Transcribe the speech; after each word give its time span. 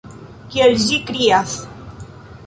Kiel 0.53 0.77
ĝi 0.85 0.97
krias! 1.09 1.53